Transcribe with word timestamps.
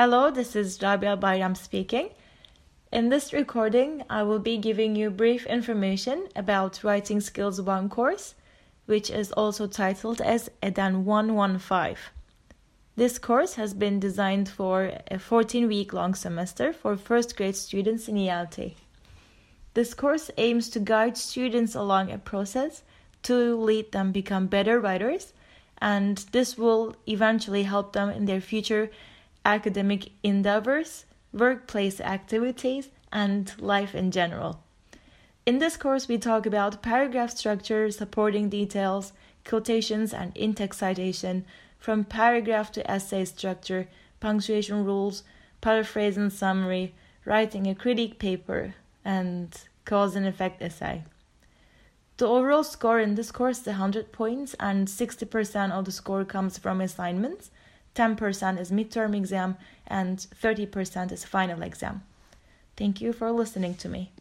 Hello, 0.00 0.30
this 0.30 0.54
is 0.54 0.80
Rabia 0.80 1.16
Bayram 1.16 1.56
speaking. 1.56 2.10
In 2.92 3.08
this 3.08 3.32
recording, 3.32 4.04
I 4.08 4.22
will 4.22 4.38
be 4.38 4.56
giving 4.56 4.94
you 4.94 5.10
brief 5.10 5.44
information 5.46 6.28
about 6.36 6.84
Writing 6.84 7.20
Skills 7.20 7.60
1 7.60 7.88
course, 7.88 8.36
which 8.86 9.10
is 9.10 9.32
also 9.32 9.66
titled 9.66 10.20
as 10.20 10.50
EDEN 10.62 11.04
115. 11.04 11.96
This 12.94 13.18
course 13.18 13.54
has 13.54 13.74
been 13.74 13.98
designed 13.98 14.48
for 14.48 14.92
a 15.10 15.18
14 15.18 15.66
week 15.66 15.92
long 15.92 16.14
semester 16.14 16.72
for 16.72 16.96
first 16.96 17.36
grade 17.36 17.56
students 17.56 18.06
in 18.06 18.14
ELT. 18.14 18.74
This 19.74 19.94
course 19.94 20.30
aims 20.38 20.68
to 20.68 20.78
guide 20.78 21.16
students 21.16 21.74
along 21.74 22.12
a 22.12 22.18
process 22.18 22.84
to 23.24 23.56
lead 23.56 23.90
them 23.90 24.12
become 24.12 24.46
better 24.46 24.78
writers, 24.78 25.32
and 25.78 26.18
this 26.30 26.56
will 26.56 26.94
eventually 27.08 27.64
help 27.64 27.94
them 27.94 28.10
in 28.10 28.26
their 28.26 28.40
future 28.40 28.92
academic 29.48 30.10
endeavors, 30.22 31.06
workplace 31.32 32.00
activities, 32.02 32.90
and 33.10 33.58
life 33.58 33.94
in 33.94 34.10
general. 34.10 34.62
In 35.46 35.58
this 35.58 35.78
course, 35.78 36.06
we 36.06 36.18
talk 36.18 36.44
about 36.44 36.82
paragraph 36.82 37.30
structure, 37.30 37.90
supporting 37.90 38.50
details, 38.50 39.14
quotations, 39.46 40.12
and 40.12 40.36
in-text 40.36 40.80
citation, 40.80 41.46
from 41.78 42.04
paragraph 42.04 42.70
to 42.72 42.90
essay 42.90 43.24
structure, 43.24 43.88
punctuation 44.20 44.84
rules, 44.84 45.22
paraphrase 45.62 46.18
and 46.18 46.30
summary, 46.30 46.94
writing 47.24 47.66
a 47.66 47.74
critique 47.74 48.18
paper, 48.18 48.74
and 49.02 49.62
cause 49.86 50.14
and 50.14 50.26
effect 50.26 50.60
essay. 50.60 51.04
The 52.18 52.26
overall 52.26 52.64
score 52.64 53.00
in 53.00 53.14
this 53.14 53.32
course 53.32 53.60
is 53.60 53.68
100 53.68 54.12
points, 54.12 54.54
and 54.60 54.88
60% 54.88 55.70
of 55.70 55.86
the 55.86 55.92
score 55.92 56.26
comes 56.26 56.58
from 56.58 56.82
assignments, 56.82 57.50
10% 57.98 58.60
is 58.60 58.70
midterm 58.70 59.16
exam, 59.16 59.56
and 59.88 60.18
30% 60.18 61.10
is 61.10 61.24
final 61.24 61.62
exam. 61.62 62.02
Thank 62.76 63.00
you 63.00 63.12
for 63.12 63.32
listening 63.32 63.74
to 63.74 63.88
me. 63.88 64.12